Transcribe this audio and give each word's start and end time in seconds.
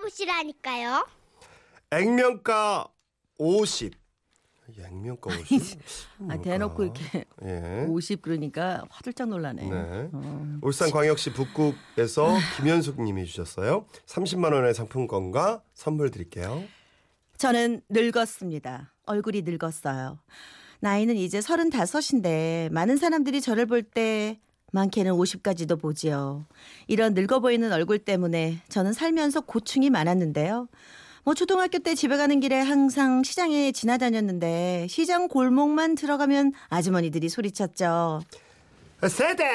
알아보시라니까요. 0.00 1.06
액면가 1.90 2.88
50. 3.38 3.92
액면가 4.78 5.30
50. 5.50 5.78
아, 6.28 6.40
대놓고 6.40 6.84
이렇게 6.84 7.24
예. 7.44 7.86
50 7.88 8.22
그러니까 8.22 8.84
화들짝 8.90 9.28
놀라네. 9.28 9.68
네. 9.68 10.08
어. 10.12 10.58
울산광역시 10.62 11.32
북구에서 11.32 12.36
김현숙 12.56 13.02
님이 13.02 13.26
주셨어요. 13.26 13.86
30만 14.06 14.52
원의 14.52 14.74
상품권과 14.74 15.62
선물 15.74 16.10
드릴게요. 16.10 16.62
저는 17.36 17.82
늙었습니다. 17.88 18.92
얼굴이 19.06 19.42
늙었어요. 19.42 20.18
나이는 20.80 21.16
이제 21.16 21.40
35인데 21.40 22.70
많은 22.72 22.96
사람들이 22.96 23.40
저를 23.40 23.66
볼 23.66 23.82
때 23.82 24.40
많게는 24.72 25.12
50까지도 25.12 25.80
보지요. 25.80 26.46
이런 26.86 27.14
늙어 27.14 27.40
보이는 27.40 27.72
얼굴 27.72 27.98
때문에 27.98 28.62
저는 28.68 28.92
살면서 28.92 29.42
고충이 29.42 29.90
많았는데요. 29.90 30.68
뭐 31.24 31.34
초등학교 31.34 31.78
때 31.78 31.94
집에 31.94 32.16
가는 32.16 32.40
길에 32.40 32.58
항상 32.60 33.22
시장에 33.22 33.72
지나다녔는데 33.72 34.86
시장 34.88 35.28
골목만 35.28 35.94
들어가면 35.94 36.52
아주머니들이 36.68 37.28
소리쳤죠. 37.28 38.22
세댁 39.06 39.46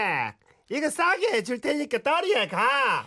이거 0.69 0.89
싸게 0.89 1.27
해줄 1.33 1.61
테니까 1.61 1.99
딸이야 1.99 2.47
가. 2.47 3.05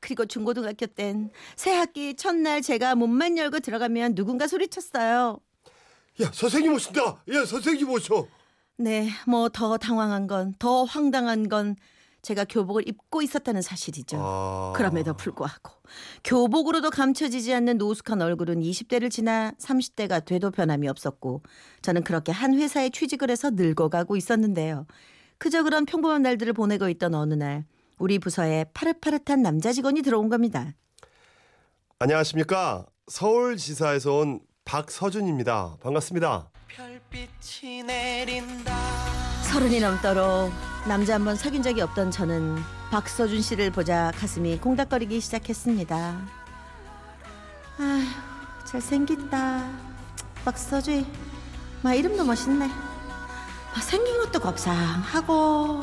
그리고 0.00 0.26
중고등학교 0.26 0.86
땐 0.86 1.30
새 1.56 1.72
학기 1.74 2.14
첫날 2.14 2.62
제가 2.62 2.94
문만 2.94 3.36
열고 3.36 3.60
들어가면 3.60 4.14
누군가 4.14 4.46
소리쳤어요. 4.46 5.40
야 6.22 6.30
선생님 6.32 6.72
오신다. 6.74 7.00
야 7.32 7.44
선생님 7.44 7.90
오셔. 7.90 8.26
네, 8.80 9.08
뭐 9.26 9.48
더 9.48 9.76
당황한 9.76 10.26
건, 10.28 10.54
더 10.58 10.84
황당한 10.84 11.48
건 11.48 11.74
제가 12.22 12.44
교복을 12.44 12.86
입고 12.88 13.22
있었다는 13.22 13.60
사실이죠. 13.62 14.18
아. 14.20 14.72
그럼에도 14.76 15.14
불구하고 15.14 15.72
교복으로도 16.24 16.90
감춰지지 16.90 17.52
않는 17.54 17.78
노숙한 17.78 18.20
얼굴은 18.20 18.60
20대를 18.60 19.10
지나 19.10 19.52
30대가 19.58 20.24
돼도 20.24 20.50
변함이 20.50 20.88
없었고 20.88 21.42
저는 21.82 22.02
그렇게 22.04 22.30
한 22.32 22.54
회사에 22.54 22.90
취직을 22.90 23.30
해서 23.30 23.50
늙어가고 23.50 24.16
있었는데요. 24.16 24.86
그저 25.38 25.62
그런 25.62 25.84
평범한 25.84 26.22
날들을 26.22 26.52
보내고 26.52 26.88
있던 26.88 27.14
어느 27.14 27.34
날 27.34 27.64
우리 27.98 28.18
부서에 28.18 28.66
파릇파릇한 28.74 29.42
남자 29.42 29.72
직원이 29.72 30.02
들어온 30.02 30.28
겁니다. 30.28 30.74
안녕하십니까 32.00 32.86
서울지사에서 33.06 34.12
온 34.18 34.40
박서준입니다. 34.64 35.78
반갑습니다. 35.80 36.50
서른이 39.42 39.80
넘도록 39.80 40.52
남자 40.86 41.14
한 41.14 41.24
번 41.24 41.34
사귄 41.36 41.62
적이 41.62 41.82
없던 41.82 42.10
저는 42.10 42.56
박서준 42.90 43.42
씨를 43.42 43.70
보자 43.70 44.12
가슴이 44.16 44.58
콩닥거리기 44.58 45.20
시작했습니다. 45.20 45.96
아휴, 47.78 48.64
잘생긴다. 48.66 49.68
박서준. 50.44 51.06
마 51.82 51.94
이름도 51.94 52.24
멋있네. 52.24 52.66
막 52.68 53.82
생긴 53.82 54.18
것도 54.18 54.40
곱상하고 54.40 55.82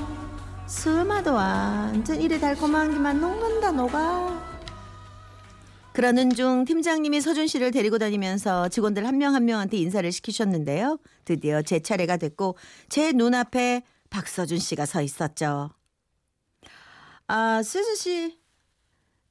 스마도 0.67 1.33
완전 1.33 2.19
이래 2.22 2.39
달콤한 2.39 2.91
게만 2.94 3.19
녹는다 3.22 3.72
녹아. 3.72 4.34
그러는 5.96 6.30
중 6.32 6.66
팀장님이 6.66 7.22
서준 7.22 7.48
씨를 7.48 7.72
데리고 7.72 7.98
다니면서 7.98 8.68
직원들 8.68 9.06
한 9.08 9.16
명 9.18 9.34
한 9.34 9.46
명한테 9.46 9.78
인사를 9.78 10.12
시키셨는데요. 10.12 11.00
드디어 11.24 11.62
제 11.62 11.80
차례가 11.80 12.18
됐고 12.18 12.58
제 12.90 13.14
눈앞에 13.14 13.84
박서준 14.10 14.60
씨가 14.60 14.86
서 14.86 15.02
있었죠. 15.02 15.72
아, 17.28 17.64
서준 17.64 17.96
씨. 17.96 18.38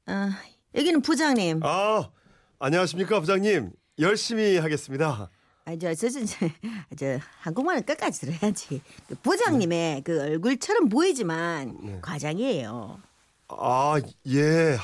아, 0.07 0.31
여기는 0.73 1.01
부장님. 1.01 1.59
아 1.63 2.09
안녕하십니까 2.59 3.19
부장님 3.19 3.71
열심히 3.99 4.57
하겠습니다. 4.57 5.29
아, 5.65 5.75
저 5.79 5.93
서준 5.93 6.25
씨. 6.25 6.35
저 6.97 7.19
한국말은 7.41 7.83
끝까지 7.83 8.21
들어야지. 8.21 8.81
그 9.07 9.15
부장님의 9.21 10.01
그 10.03 10.19
얼굴처럼 10.19 10.89
보이지만 10.89 11.77
네. 11.83 11.99
과장이에요. 12.01 12.99
아 13.49 13.95
예. 14.27 14.77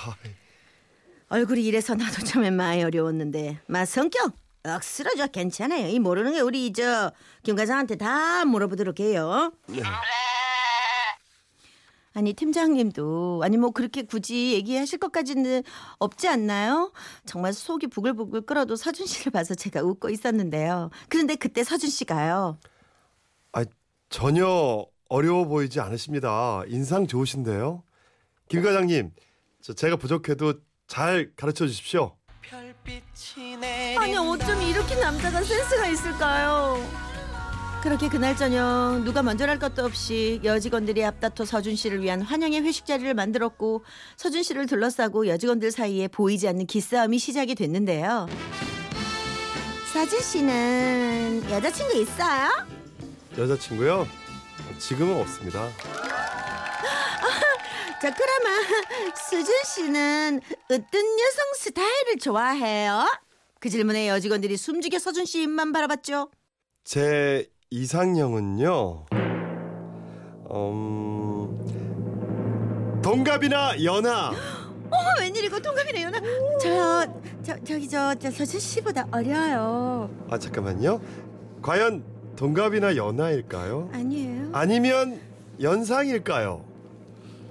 아, 1.31 1.35
얼굴이 1.35 1.63
이래서 1.63 1.95
나도 1.95 2.23
처음엔 2.23 2.55
많이 2.55 2.83
어려웠는데 2.83 3.59
마 3.67 3.85
성격 3.85 4.33
억스러져 4.63 5.27
괜찮아요. 5.27 5.87
이 5.87 5.97
모르는 5.99 6.33
게 6.33 6.41
우리 6.41 6.71
저 6.73 7.11
김 7.43 7.55
과장한테 7.55 7.95
다 7.95 8.45
물어보도록 8.45 8.99
해요. 8.99 9.51
네. 9.67 9.81
아니 12.13 12.33
팀장님도 12.33 13.41
아니 13.43 13.55
뭐 13.57 13.71
그렇게 13.71 14.03
굳이 14.03 14.51
얘기하실 14.53 14.99
것까지는 14.99 15.63
없지 15.97 16.27
않나요? 16.27 16.91
정말 17.25 17.53
속이 17.53 17.87
부글부글 17.87 18.41
끓어도 18.41 18.75
서준 18.75 19.07
씨를 19.07 19.31
봐서 19.31 19.55
제가 19.55 19.81
웃고 19.81 20.09
있었는데요. 20.09 20.91
그런데 21.09 21.35
그때 21.35 21.63
서준 21.63 21.89
씨가요. 21.89 22.59
아 23.53 23.63
전혀 24.09 24.85
어려워 25.09 25.45
보이지 25.45 25.79
않으십니다. 25.79 26.63
인상 26.67 27.07
좋으신데요. 27.07 27.81
김 28.49 28.61
과장님 28.61 29.11
저 29.61 29.73
제가 29.73 29.95
부족해도 29.95 30.55
잘 30.91 31.31
가르쳐 31.37 31.65
주십시오. 31.67 32.17
아니 33.97 34.17
어쩜 34.17 34.61
이렇게 34.61 34.95
남자가 34.95 35.41
센스가 35.41 35.87
있을까요? 35.87 36.85
그렇게 37.81 38.09
그날 38.09 38.35
저녁 38.35 39.01
누가 39.05 39.23
먼저랄 39.23 39.57
것도 39.57 39.85
없이 39.85 40.41
여직원들이 40.43 41.05
앞다퉈 41.05 41.45
서준 41.45 41.77
씨를 41.77 42.01
위한 42.01 42.21
환영의 42.21 42.63
회식 42.63 42.85
자리를 42.85 43.13
만들었고 43.13 43.85
서준 44.17 44.43
씨를 44.43 44.65
둘러싸고 44.65 45.27
여직원들 45.27 45.71
사이에 45.71 46.09
보이지 46.09 46.49
않는 46.49 46.65
기싸움이 46.65 47.19
시작이 47.19 47.55
됐는데요. 47.55 48.27
서준 49.93 50.19
씨는 50.19 51.49
여자친구 51.49 51.97
있어요? 51.99 52.49
여자친구요? 53.37 54.05
지금은 54.77 55.21
없습니다. 55.21 55.69
자 58.01 58.11
그러면 58.13 58.63
수준 59.29 59.53
씨는 59.63 60.41
어떤 60.65 60.79
여성 60.79 61.53
스타일을 61.55 62.17
좋아해요? 62.19 63.05
그 63.59 63.69
질문에 63.69 64.09
여직원들이 64.09 64.57
숨죽여 64.57 64.97
서준 64.97 65.25
씨 65.25 65.43
입만 65.43 65.71
바라봤죠. 65.71 66.31
제 66.83 67.47
이상형은요. 67.69 69.05
음, 70.53 71.57
동갑이나 73.03 73.83
연하. 73.83 74.31
어, 74.91 74.97
웬일이고 75.19 75.59
동갑이네요. 75.61 76.09
나, 76.09 76.19
저, 76.59 77.05
저, 77.43 77.63
저기 77.63 77.87
저, 77.87 78.15
저 78.15 78.31
서준 78.31 78.59
씨보다 78.59 79.07
어려요. 79.11 80.09
아 80.29 80.39
잠깐만요. 80.39 80.99
과연 81.61 82.03
동갑이나 82.35 82.95
연하일까요? 82.95 83.91
아니에요. 83.93 84.49
아니면 84.53 85.21
연상일까요? 85.61 86.70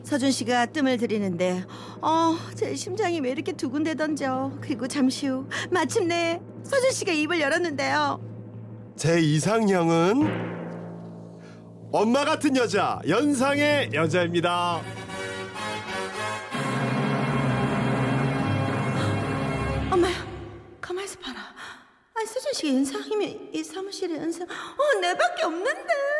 서준 0.02 0.30
씨가 0.32 0.66
뜸을 0.66 0.96
들이는데, 0.98 1.64
어, 2.00 2.36
제 2.54 2.74
심장이 2.74 3.20
왜 3.20 3.30
이렇게 3.30 3.52
두근대던져. 3.52 4.52
그리고 4.60 4.88
잠시 4.88 5.26
후 5.28 5.46
마침내 5.70 6.40
서준 6.64 6.90
씨가 6.90 7.12
입을 7.12 7.40
열었는데요. 7.40 8.20
제 8.96 9.20
이상형은 9.20 10.50
엄마 11.92 12.24
같은 12.24 12.56
여자, 12.56 13.00
연상의 13.08 13.90
여자입니다. 13.92 14.80
엄마야, 19.90 20.14
가만히 20.80 21.04
있어 21.06 21.18
봐라. 21.20 21.38
아니 22.14 22.26
서준 22.26 22.52
씨가 22.52 22.74
연상이면 22.76 23.50
이 23.52 23.62
사무실에 23.62 24.16
연상, 24.16 24.46
어, 24.48 25.00
내밖에 25.00 25.44
없는데. 25.44 26.19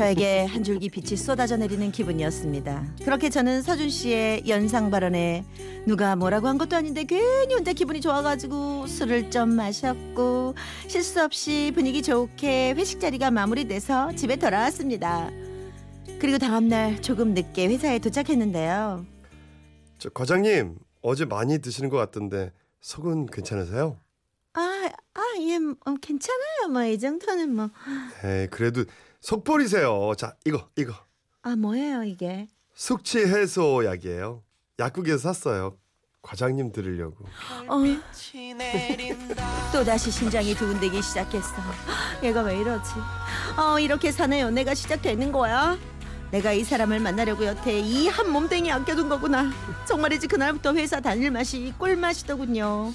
저에게 0.00 0.44
한 0.44 0.62
줄기 0.62 0.90
빛이 0.90 1.16
쏟아져 1.16 1.56
내리는 1.56 1.90
기분이었습니다. 1.90 2.84
그렇게 3.02 3.30
저는 3.30 3.62
서준 3.62 3.88
씨의 3.88 4.46
연상 4.46 4.90
발언에 4.90 5.42
누가 5.86 6.14
뭐라고 6.16 6.48
한 6.48 6.58
것도 6.58 6.76
아닌데 6.76 7.04
괜히 7.04 7.54
혼자 7.54 7.72
기분이 7.72 8.02
좋아가지고 8.02 8.86
술을 8.88 9.30
좀 9.30 9.54
마셨고 9.54 10.54
실수 10.86 11.24
없이 11.24 11.72
분위기 11.74 12.02
좋게 12.02 12.74
회식 12.76 13.00
자리가 13.00 13.30
마무리돼서 13.30 14.14
집에 14.14 14.36
돌아왔습니다. 14.36 15.30
그리고 16.20 16.36
다음날 16.36 17.00
조금 17.00 17.32
늦게 17.32 17.66
회사에 17.68 17.98
도착했는데요. 17.98 19.06
저 19.96 20.10
과장님 20.10 20.76
어제 21.00 21.24
많이 21.24 21.58
드시는 21.58 21.88
것 21.88 21.96
같던데 21.96 22.52
속은 22.82 23.26
괜찮으세요? 23.26 23.96
아, 24.52 24.90
아, 25.14 25.20
예, 25.40 25.58
뭐, 25.58 25.74
괜찮아요. 26.02 26.68
뭐 26.70 26.82
이 26.84 26.98
정도는 26.98 27.54
뭐. 27.54 27.70
에이 28.24 28.48
그래도 28.50 28.84
속 29.26 29.42
버리세요. 29.42 30.12
자 30.16 30.36
이거 30.44 30.68
이거 30.76 30.94
아, 31.42 31.56
뭐예요 31.56 32.04
이게? 32.04 32.46
숙취 32.76 33.18
해소 33.18 33.84
약이에요. 33.84 34.44
약국에서 34.78 35.18
샀어요. 35.18 35.76
과장님 36.22 36.70
들으려고. 36.70 37.24
어, 37.66 37.78
또 39.72 39.84
다시 39.84 40.12
심장이 40.12 40.54
두근대기 40.54 41.02
시작했어. 41.02 41.54
얘가 42.22 42.42
왜 42.42 42.56
이러지? 42.60 42.90
어, 43.56 43.80
이렇게 43.80 44.12
사내 44.12 44.42
연애가 44.42 44.74
시작되는 44.74 45.32
거야? 45.32 45.76
내가 46.30 46.52
이 46.52 46.62
사람을 46.62 47.00
만나려고 47.00 47.46
여태 47.46 47.80
이 47.80 48.06
한 48.08 48.30
몸뚱이 48.30 48.70
아껴둔 48.70 49.08
거구나. 49.08 49.50
정말이지 49.88 50.28
그날부터 50.28 50.72
회사 50.74 51.00
다닐 51.00 51.32
맛이 51.32 51.74
꿀맛이더군요. 51.78 52.92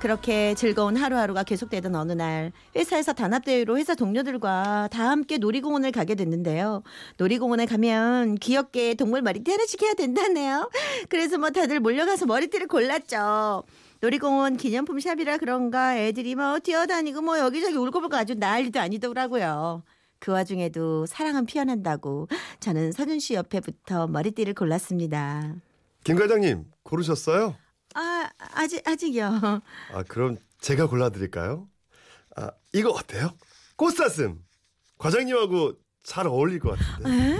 그렇게 0.00 0.54
즐거운 0.54 0.96
하루하루가 0.96 1.42
계속되던 1.42 1.94
어느 1.96 2.12
날 2.12 2.52
회사에서 2.76 3.12
단합대회로 3.12 3.78
회사 3.78 3.96
동료들과 3.96 4.88
다 4.92 5.10
함께 5.10 5.38
놀이공원을 5.38 5.90
가게 5.90 6.14
됐는데요. 6.14 6.82
놀이공원에 7.16 7.66
가면 7.66 8.36
귀엽게 8.36 8.94
동물 8.94 9.22
머리띠 9.22 9.50
하나씩 9.50 9.82
해야 9.82 9.94
된다네요. 9.94 10.70
그래서 11.08 11.36
뭐 11.36 11.50
다들 11.50 11.80
몰려가서 11.80 12.26
머리띠를 12.26 12.68
골랐죠. 12.68 13.64
놀이공원 14.00 14.56
기념품 14.56 15.00
샵이라 15.00 15.38
그런가 15.38 15.98
애들이 15.98 16.36
뭐 16.36 16.60
뛰어다니고 16.60 17.20
뭐 17.20 17.40
여기저기 17.40 17.74
울고불고 17.74 18.16
아주 18.16 18.34
난리도 18.34 18.78
아니더라고요. 18.78 19.82
그 20.20 20.30
와중에도 20.30 21.06
사랑은 21.06 21.44
피어난다고 21.46 22.28
저는 22.60 22.92
서준 22.92 23.18
씨 23.18 23.34
옆에 23.34 23.58
부터 23.58 24.06
머리띠를 24.06 24.54
골랐습니다. 24.54 25.54
김 26.04 26.16
과장님 26.16 26.66
고르셨어요? 26.84 27.56
아 28.38 28.46
아직 28.62 28.86
아직요. 28.86 29.40
아 29.92 30.02
그럼 30.08 30.36
제가 30.60 30.88
골라드릴까요? 30.88 31.68
아 32.36 32.50
이거 32.72 32.90
어때요? 32.90 33.30
꽃사슴 33.76 34.38
과장님하고 34.98 35.74
잘 36.02 36.26
어울릴 36.26 36.58
것 36.60 36.76
같은데. 36.78 37.38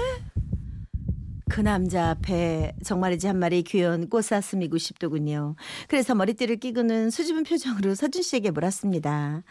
그 1.50 1.60
남자 1.62 2.10
앞에 2.10 2.76
정말이지 2.84 3.26
한 3.26 3.38
마리 3.38 3.62
귀여운 3.62 4.08
꽃사슴이고 4.08 4.78
싶더군요. 4.78 5.56
그래서 5.88 6.14
머리띠를 6.14 6.56
끼고는 6.56 7.10
수줍은 7.10 7.44
표정으로 7.44 7.94
서준 7.94 8.22
씨에게 8.22 8.50
물었습니다. 8.50 9.42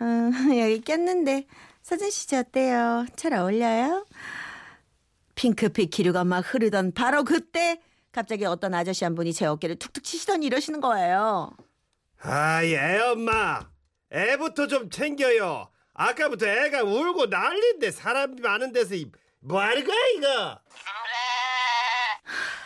어, 0.00 0.04
여기 0.60 0.80
꼈는데 0.80 1.46
서준 1.82 2.10
씨 2.10 2.34
어때요? 2.36 3.06
잘 3.16 3.34
어울려요? 3.34 4.06
핑크빛 5.34 5.90
기류가 5.90 6.24
막 6.24 6.40
흐르던 6.54 6.92
바로 6.92 7.24
그때 7.24 7.80
갑자기 8.16 8.46
어떤 8.46 8.72
아저씨 8.72 9.04
한 9.04 9.14
분이 9.14 9.34
제 9.34 9.44
어깨를 9.44 9.76
툭툭 9.76 10.02
치시더니 10.02 10.46
이러시는 10.46 10.80
거예요. 10.80 11.50
아 12.22 12.64
예 12.64 12.98
엄마 13.12 13.60
애부터 14.10 14.66
좀 14.68 14.88
챙겨요. 14.88 15.68
아까부터 15.92 16.46
애가 16.46 16.82
울고 16.82 17.26
난리인데 17.26 17.90
사람이 17.90 18.40
많은 18.40 18.72
데서 18.72 18.94
이- 18.94 19.10
뭐 19.40 19.60
하는 19.60 19.84
거야 19.84 19.96
이거? 20.16 20.58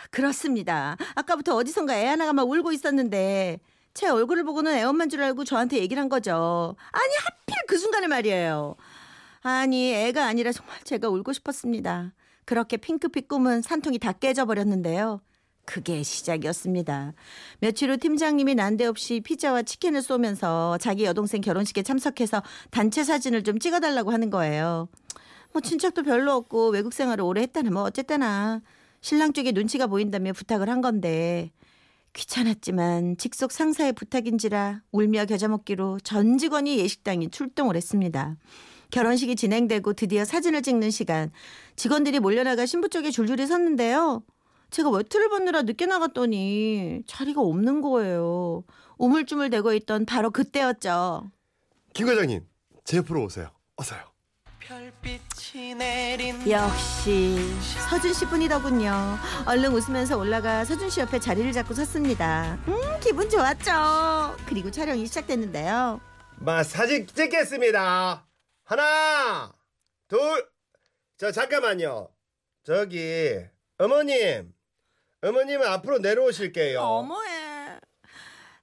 그렇습니다. 0.09 0.95
아까부터 1.15 1.55
어디선가 1.57 1.97
애 1.97 2.05
하나가 2.07 2.31
막 2.31 2.49
울고 2.49 2.71
있었는데 2.71 3.59
제 3.93 4.07
얼굴을 4.07 4.45
보고는 4.45 4.73
애 4.73 4.83
엄마인 4.83 5.09
줄 5.09 5.21
알고 5.21 5.43
저한테 5.43 5.79
얘기를 5.79 5.99
한 6.01 6.07
거죠. 6.07 6.77
아니 6.93 7.13
하필 7.25 7.55
그 7.67 7.77
순간에 7.77 8.07
말이에요. 8.07 8.75
아니 9.41 9.93
애가 9.93 10.25
아니라 10.25 10.53
정말 10.53 10.79
제가 10.85 11.09
울고 11.09 11.33
싶었습니다. 11.33 12.13
그렇게 12.45 12.77
핑크빛 12.77 13.27
꿈은 13.27 13.61
산통이 13.61 13.99
다 13.99 14.13
깨져 14.13 14.45
버렸는데요. 14.45 15.19
그게 15.65 16.03
시작이었습니다. 16.03 17.13
며칠 17.59 17.91
후 17.91 17.97
팀장님이 17.97 18.55
난데없이 18.55 19.21
피자와 19.21 19.63
치킨을 19.63 20.01
쏘면서 20.01 20.77
자기 20.79 21.05
여동생 21.05 21.41
결혼식에 21.41 21.83
참석해서 21.83 22.43
단체 22.71 23.03
사진을 23.03 23.43
좀 23.43 23.59
찍어달라고 23.59 24.11
하는 24.11 24.29
거예요. 24.29 24.89
뭐 25.53 25.61
친척도 25.61 26.03
별로 26.03 26.33
없고 26.33 26.69
외국 26.69 26.93
생활을 26.93 27.23
오래 27.23 27.41
했다나 27.41 27.71
뭐 27.71 27.83
어쨌거나 27.83 28.61
신랑 29.01 29.33
쪽에 29.33 29.51
눈치가 29.51 29.87
보인다며 29.87 30.33
부탁을 30.33 30.69
한 30.69 30.81
건데 30.81 31.51
귀찮았지만 32.13 33.17
직속 33.17 33.51
상사의 33.51 33.93
부탁인지라 33.93 34.81
울며 34.91 35.25
겨자 35.25 35.47
먹기로 35.47 35.99
전 36.03 36.37
직원이 36.37 36.77
예식당에 36.77 37.29
출동을 37.29 37.75
했습니다. 37.75 38.37
결혼식이 38.91 39.37
진행되고 39.37 39.93
드디어 39.93 40.25
사진을 40.25 40.61
찍는 40.61 40.91
시간 40.91 41.31
직원들이 41.77 42.19
몰려나가 42.19 42.65
신부 42.65 42.89
쪽에 42.89 43.09
줄줄이 43.09 43.47
섰는데요. 43.47 44.23
제가 44.71 44.89
외투를 44.89 45.29
벗느라 45.29 45.61
늦게 45.63 45.85
나갔더니 45.85 47.03
자리가 47.05 47.41
없는 47.41 47.81
거예요. 47.81 48.63
우물쭈물 48.97 49.49
대고 49.49 49.73
있던 49.73 50.05
바로 50.05 50.31
그때였죠. 50.31 51.29
김 51.93 52.07
과장님 52.07 52.47
제 52.85 52.97
옆으로 52.97 53.25
오세요. 53.25 53.51
어서요. 53.75 53.99
별빛이 54.59 55.75
내린다 55.75 56.49
역시 56.49 57.37
서준 57.89 58.13
씨뿐이더군요. 58.13 59.17
얼른 59.45 59.73
웃으면서 59.73 60.17
올라가 60.17 60.63
서준 60.63 60.89
씨 60.89 61.01
옆에 61.01 61.19
자리를 61.19 61.51
잡고 61.51 61.73
섰습니다. 61.73 62.57
음 62.67 62.99
기분 63.01 63.29
좋았죠. 63.29 64.37
그리고 64.45 64.71
촬영이 64.71 65.05
시작됐는데요. 65.05 65.99
마 66.37 66.63
사진 66.63 67.05
찍겠습니다. 67.05 68.25
하나, 68.63 69.53
둘. 70.07 70.19
저 71.17 71.31
잠깐만요. 71.31 72.07
저기 72.63 73.35
어머님, 73.77 74.53
어머님은 75.21 75.67
앞으로 75.67 75.99
내려오실게요. 75.99 76.81
어머에 76.81 77.79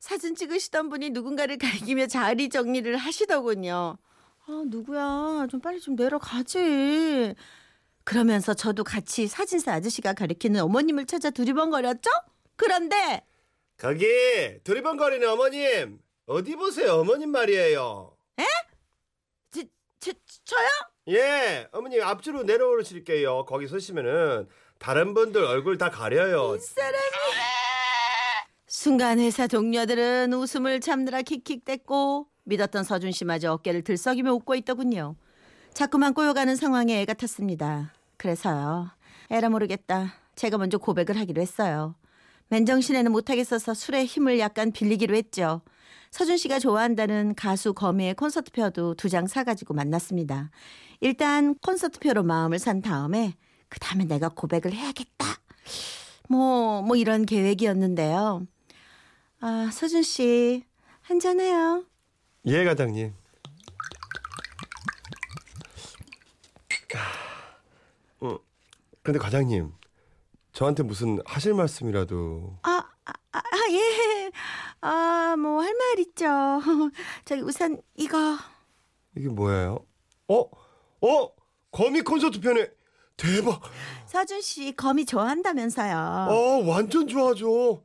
사진 0.01 0.35
찍으시던 0.35 0.89
분이 0.89 1.11
누군가를 1.11 1.59
가리키며 1.59 2.07
자리 2.07 2.49
정리를 2.49 2.97
하시더군요. 2.97 3.99
아 4.47 4.63
누구야 4.67 5.47
좀 5.51 5.61
빨리 5.61 5.81
좀 5.81 5.95
내려가지. 5.95 7.35
그러면서 8.05 8.55
저도 8.55 8.85
같이 8.85 9.27
사진사 9.27 9.73
아저씨가 9.75 10.15
가리키는 10.15 10.61
어머님을 10.63 11.07
찾아 11.07 11.31
두리번거렸죠. 11.31 12.11
그런데 12.57 13.23
거기 13.77 14.07
두리번거리는 14.65 15.29
어머님 15.29 16.01
어디 16.27 16.57
보세요 16.57 16.95
어머님 16.95 17.31
말이에요. 17.31 18.17
저, 19.51 19.63
저, 20.01 20.13
저요? 20.45 20.69
예, 21.09 21.69
어머님 21.73 22.03
앞으로 22.03 22.43
내려오실게요. 22.43 23.45
거기 23.45 23.67
서시면은 23.67 24.49
다른 24.79 25.15
분들 25.15 25.45
얼굴 25.45 25.77
다 25.79 25.91
가려요. 25.91 26.57
순간 28.67 29.19
회사 29.19 29.47
동료들은 29.47 30.33
웃음을 30.33 30.81
참느라 30.81 31.23
킥킥댔고 31.23 32.27
믿었던 32.45 32.85
서준 32.85 33.13
씨마저 33.13 33.53
어깨를 33.53 33.83
들썩이며 33.83 34.33
웃고 34.33 34.55
있더군요. 34.57 35.17
자꾸만 35.75 36.15
꼬여가는 36.15 36.57
상황에 36.57 37.01
애가 37.03 37.15
탔습니다. 37.15 37.93
그래서요. 38.17 38.91
에라 39.31 39.49
모르겠다. 39.49 40.15
제가 40.37 40.59
먼저 40.59 40.79
고백을 40.79 41.19
하기로 41.19 41.43
했어요. 41.43 41.95
맨정신에는 42.49 43.13
못하겠어서 43.13 43.75
술의 43.75 44.07
힘을 44.07 44.39
약간 44.39 44.73
빌리기로 44.73 45.15
했죠. 45.15 45.61
서준 46.11 46.39
씨가 46.39 46.59
좋아한다는 46.59 47.35
가수 47.35 47.75
거미의 47.75 48.15
콘서트표도 48.15 48.95
두 48.95 49.09
장 49.11 49.27
사가지고 49.27 49.75
만났습니다. 49.75 50.51
일단 51.01 51.55
콘서트표로 51.57 52.23
마음을 52.23 52.59
산 52.59 52.81
다음에 52.81 53.35
그 53.69 53.79
다음에 53.81 54.05
내가 54.05 54.29
고백을 54.29 54.73
해야겠다. 54.73 55.27
뭐, 56.29 56.83
뭐 56.83 56.97
이런 56.97 57.27
계획이었는데요. 57.27 58.47
아, 59.41 59.71
서준 59.73 60.03
씨, 60.03 60.65
한잔해요. 61.03 61.85
예, 62.47 62.65
과장님. 62.65 63.15
어, 68.21 68.39
근데 69.03 69.19
과장님, 69.19 69.73
저한테 70.53 70.83
무슨 70.83 71.19
하실 71.25 71.55
말씀이라도. 71.55 72.59
아, 72.63 72.83
아, 73.05 73.13
아, 73.33 73.41
예. 73.71 74.31
아, 74.81 75.37
뭐, 75.37 75.63
할 75.63 75.75
말 75.77 75.99
있죠. 76.01 76.27
저기, 77.25 77.43
우선, 77.43 77.81
이거. 77.95 78.37
이게 79.17 79.29
뭐예요? 79.29 79.85
어? 80.29 80.41
어? 80.41 81.33
거미 81.71 82.01
콘서트 82.03 82.41
편에 82.41 82.69
대박. 83.23 83.61
서준 84.07 84.41
씨, 84.41 84.73
거미 84.77 85.05
좋아한다면서요. 85.05 86.29
어, 86.31 86.65
완전 86.67 87.07
좋아져. 87.07 87.83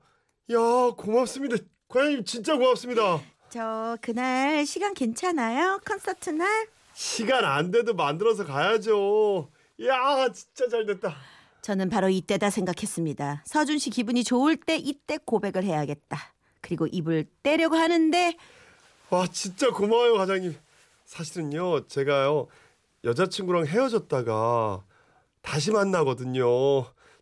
야, 0.52 0.58
고맙습니다. 0.96 1.58
과장님 1.90 2.24
진짜 2.24 2.56
고맙습니다. 2.56 3.20
저, 3.50 3.98
그날 4.02 4.66
시간 4.66 4.94
괜찮아요? 4.94 5.82
콘서트 5.86 6.30
날? 6.30 6.68
시간 6.94 7.44
안 7.44 7.72
돼도 7.72 7.96
만들어서 7.96 8.46
가야죠. 8.46 9.50
야, 9.86 10.30
진짜 10.32 10.70
잘 10.70 10.86
됐다. 10.86 11.16
저는 11.64 11.90
바로 11.90 12.10
이때다 12.10 12.50
생각했습니다. 12.52 13.44
서준 13.46 13.80
씨 13.80 13.90
기분이 13.90 14.24
좋을 14.24 14.56
때 14.56 14.76
이때 14.76 15.18
고백을 15.18 15.64
해야겠다. 15.64 16.18
그리고 16.62 16.86
입을 16.88 17.26
떼려고 17.42 17.76
하는데 17.76 18.36
와, 19.10 19.28
진짜 19.28 19.70
고마워요, 19.72 20.14
과장님. 20.16 20.56
사실은요, 21.06 21.88
제가요, 21.88 22.48
여자친구랑 23.04 23.66
헤어졌다가 23.68 24.84
다시 25.44 25.70
만나거든요. 25.72 26.44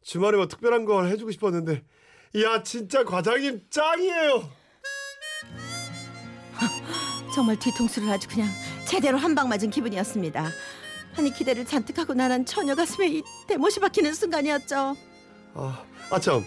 주말에 0.02 0.38
뭐 0.38 0.48
특별한 0.48 0.86
걸 0.86 1.08
해주고 1.10 1.32
싶었는데, 1.32 1.84
야, 2.44 2.64
진짜 2.64 3.04
과장님 3.04 3.66
짱이에요. 3.70 4.50
정말 7.36 7.58
뒤통수를 7.60 8.10
아주 8.10 8.28
그냥 8.30 8.48
제대로 8.88 9.18
한 9.18 9.36
방 9.36 9.50
맞은 9.50 9.70
기분이었습니다. 9.70 10.50
아니 11.18 11.34
기대를 11.34 11.66
잔뜩 11.66 11.98
하고 11.98 12.14
나란 12.14 12.46
처녀 12.46 12.74
가슴에 12.76 13.08
이 13.10 13.24
대못이 13.48 13.80
박히는 13.82 14.14
순간이었죠. 14.14 14.96
아, 15.56 15.84
아, 16.10 16.20
참. 16.20 16.46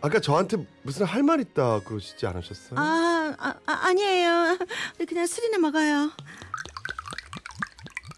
아까 0.00 0.18
저한테 0.18 0.56
무슨 0.82 1.06
할 1.06 1.22
말 1.22 1.40
있다 1.40 1.80
그러시지 1.84 2.26
않으셨어요? 2.26 2.78
아, 2.80 3.34
아, 3.38 3.54
아 3.66 3.72
아니에요. 3.86 4.58
그냥 5.08 5.26
술이나 5.26 5.58
먹어요. 5.58 6.10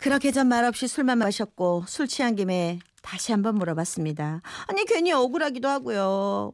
그렇게 0.05 0.33
전 0.33 0.49
말없이 0.49 0.87
술만 0.87 1.17
마셨고 1.17 1.85
술 1.89 2.07
취한 2.07 2.37
김에 2.37 2.79
다시 3.01 3.33
한번 3.33 3.55
물어봤습니다. 3.55 4.43
아니 4.67 4.85
괜히 4.85 5.13
억울하기도 5.13 5.67
하고요. 5.67 6.53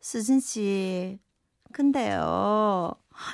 수진 0.00 0.38
씨, 0.38 1.18
근데요. 1.72 2.92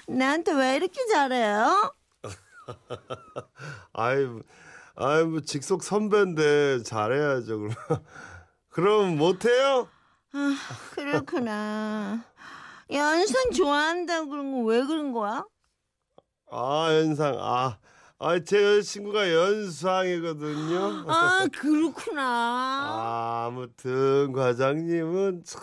나한테 0.08 0.52
왜 0.54 0.76
이렇게 0.76 1.04
잘해요? 1.06 1.92
아이, 3.92 4.26
아이 4.96 5.24
뭐 5.24 5.42
직속 5.42 5.82
선배인데 5.82 6.82
잘해야죠. 6.84 7.58
그럼 7.58 7.74
그럼 8.70 9.16
못해요? 9.18 9.86
아, 10.32 10.56
그렇구나. 10.94 12.24
연상 12.90 13.50
좋아한다고 13.50 14.30
그런 14.30 14.50
거 14.52 14.60
왜 14.60 14.82
그런 14.82 15.12
거야? 15.12 15.44
아 16.50 16.88
연상 16.90 17.36
아. 17.38 17.76
아, 18.24 18.38
제 18.38 18.62
여자친구가 18.62 19.32
연상이거든요. 19.32 21.06
아, 21.08 21.44
그렇구나. 21.52 22.22
아, 22.22 23.46
아무튼 23.48 24.32
과장님은 24.32 25.42
참 25.44 25.60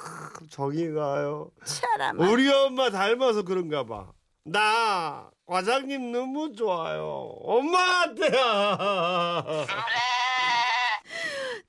정이 0.49 0.91
가요. 0.91 1.51
차라마. 1.63 2.29
우리 2.29 2.51
엄마 2.51 2.89
닮아서 2.89 3.43
그런가 3.43 3.85
봐. 3.85 4.11
나 4.43 5.29
과장님 5.45 6.11
너무 6.11 6.53
좋아요. 6.53 7.31
엄마한테야. 7.43 8.27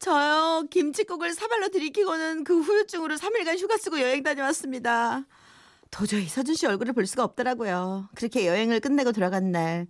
저요 0.00 0.64
김치국을 0.70 1.34
사발로 1.34 1.68
들이키고는 1.68 2.42
그 2.42 2.60
후유증으로 2.62 3.14
3일간 3.14 3.58
휴가 3.60 3.76
쓰고 3.76 4.00
여행 4.00 4.24
다녀왔습니다. 4.24 5.24
도저히 5.90 6.26
서준 6.26 6.54
씨 6.54 6.66
얼굴을 6.66 6.92
볼 6.92 7.06
수가 7.06 7.24
없더라고요. 7.24 8.08
그렇게 8.14 8.46
여행을 8.46 8.80
끝내고 8.80 9.12
돌아간 9.12 9.50
날 9.50 9.86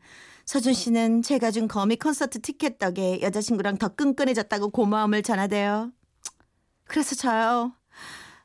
서준 0.47 0.73
씨는 0.73 1.23
제가 1.23 1.51
준 1.51 1.69
거미 1.69 1.97
콘서트 1.97 2.41
티켓 2.41 2.79
덕에 2.79 3.21
여자친구랑 3.21 3.77
더 3.79 3.89
끈끈해졌다고 3.89 4.71
고마움을 4.71 5.23
전하대요. 5.23 5.93
그래서 6.85 7.15
저요 7.15 7.73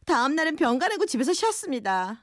다음 0.05 0.35
날은 0.35 0.55
병 0.55 0.77
가 0.77 0.87
내고 0.89 1.05
집에서 1.05 1.33
쉬었습니다. 1.33 2.21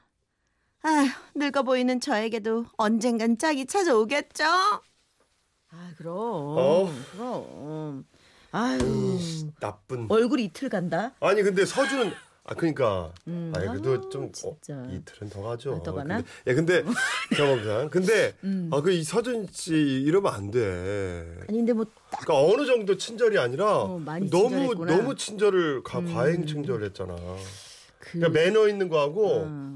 아휴 0.83 1.09
늙어 1.35 1.63
보이는 1.63 1.99
저에게도 1.99 2.65
언젠간 2.77 3.37
짝이 3.39 3.65
찾아오겠죠? 3.65 4.43
아 4.45 5.91
그럼 5.97 6.15
어. 6.15 6.93
그럼 7.11 8.05
아유 8.51 9.19
나쁜. 9.59 10.05
얼굴 10.09 10.39
이틀 10.39 10.69
간다. 10.69 11.13
아니 11.19 11.41
근데 11.41 11.65
서준은 11.65 12.13
아 12.45 12.53
그러니까 12.55 13.13
음, 13.27 13.53
아니 13.55 13.67
그래도 13.67 13.93
아, 13.93 14.09
좀 14.09 14.29
어. 14.45 14.57
이틀은 14.91 15.29
더 15.29 15.41
가죠. 15.43 15.75
아, 15.75 15.83
더 15.83 15.93
가나? 15.93 16.21
근데, 16.45 16.51
야 16.51 16.55
근데 16.83 16.83
경험상 17.37 17.89
근데 17.89 18.33
음. 18.43 18.69
아그 18.73 18.91
이 18.91 19.03
서준 19.03 19.47
씨 19.51 19.73
이러면 19.75 20.33
안 20.33 20.51
돼. 20.51 21.37
아니 21.47 21.57
근데 21.59 21.73
뭐 21.73 21.85
딱 22.13 22.19
그러니까 22.25 22.53
어느 22.53 22.65
정도 22.67 22.95
친절이 22.95 23.39
아니라 23.39 23.83
어, 23.83 23.99
너무 23.99 24.29
친절했구나. 24.29 24.95
너무 24.95 25.15
친절을 25.15 25.83
가, 25.83 25.99
음. 25.99 26.13
과잉 26.13 26.45
친절했잖아. 26.45 27.15
그, 27.99 28.19
그러니까 28.19 28.39
매너 28.39 28.67
있는 28.67 28.87
거하고 28.89 29.43
어. 29.45 29.75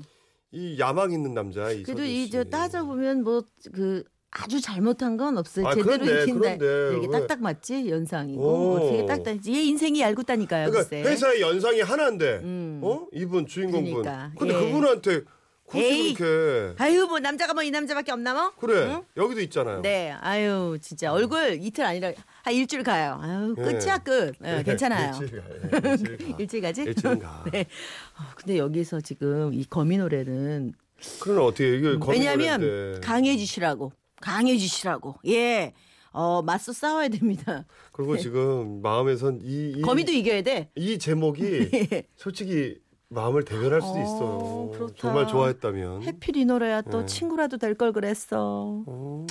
이 0.51 0.77
야망 0.79 1.11
있는 1.11 1.33
남자 1.33 1.71
이 1.71 1.81
그래도 1.83 2.01
서준 2.03 2.05
이 2.05 2.25
씨. 2.25 2.31
저 2.31 2.43
따져 2.43 2.83
보면 2.85 3.23
뭐 3.23 3.41
그 3.73 4.03
아주 4.31 4.59
잘못한 4.61 5.15
건 5.17 5.37
없어요. 5.37 5.67
아, 5.67 5.73
제대로 5.73 5.97
그런데, 5.97 6.23
익힌다. 6.23 6.39
그런데 6.57 6.65
이렇게 6.97 7.07
왜- 7.07 7.19
딱딱 7.19 7.41
맞지 7.41 7.89
연상이고 7.89 8.41
오. 8.41 8.75
어떻게 8.77 9.05
딱딱 9.05 9.47
얘 9.47 9.63
인생이 9.63 10.01
얇고다니까요. 10.01 10.69
그러니까 10.69 10.89
글쎄. 10.89 11.09
회사의 11.09 11.41
연상이 11.41 11.81
하나인데 11.81 12.41
음. 12.43 12.81
어 12.83 13.07
이분 13.13 13.47
주인공분 13.47 14.01
그러니까, 14.03 14.31
근데 14.37 14.53
예. 14.53 14.59
그분한테 14.65 15.21
굳이. 15.65 16.13
그렇게 16.13 16.75
아유 16.81 17.05
뭐 17.07 17.19
남자가 17.19 17.53
뭐 17.53 17.63
이 17.63 17.71
남자밖에 17.71 18.11
없나 18.11 18.33
뭐? 18.33 18.51
그래 18.59 18.85
응? 18.89 19.01
여기도 19.17 19.41
있잖아요. 19.41 19.81
네, 19.81 20.11
아유 20.21 20.77
진짜 20.81 21.11
얼굴 21.11 21.57
이틀 21.61 21.85
아니라 21.85 22.11
한 22.43 22.53
일주일 22.53 22.83
가요. 22.83 23.19
아유 23.21 23.55
예. 23.57 23.61
끝이야 23.63 23.97
끝. 23.99 24.33
예, 24.45 24.61
괜찮아요. 24.63 25.13
일주일 25.21 25.41
가. 25.41 25.47
예, 25.49 25.89
일주일 25.91 26.17
가. 26.31 26.35
일주일 26.37 26.61
가지? 26.61 26.81
일주일은 26.83 27.19
가. 27.19 27.43
네. 27.51 27.61
어, 27.61 28.23
근데 28.35 28.57
여기서 28.57 29.01
지금 29.01 29.53
이 29.53 29.65
거미 29.65 29.97
노래는 29.97 30.73
그럼 31.21 31.45
어떻게 31.47 31.77
이게 31.77 31.97
거미 31.97 32.17
왜냐하면 32.19 32.61
노래인데. 32.61 32.99
강해지시라고 33.01 33.91
강해지시라고 34.21 35.15
예. 35.27 35.73
어 36.11 36.41
맞서 36.41 36.73
싸워야 36.73 37.09
됩니다. 37.09 37.65
그리고 37.91 38.17
지금 38.17 38.81
마음에선 38.81 39.39
이, 39.43 39.73
이, 39.77 39.81
거미도 39.81 40.11
이겨야 40.11 40.41
돼. 40.41 40.71
이 40.75 40.97
제목이 40.97 41.69
솔직히 42.15 42.79
마음을 43.09 43.43
대변할 43.45 43.81
수도 43.81 43.93
어, 43.93 44.01
있어요. 44.03 44.71
그렇다. 44.71 44.93
정말 44.97 45.27
좋아했다면. 45.27 46.03
해필 46.03 46.35
이 46.37 46.45
노래야 46.45 46.81
또 46.81 47.01
네. 47.01 47.05
친구라도 47.05 47.57
될 47.57 47.75
걸 47.75 47.93
그랬어. 47.93 48.83
오, 48.85 49.25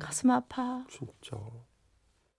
가슴 0.00 0.30
아파. 0.30 0.84
진짜. 0.90 1.38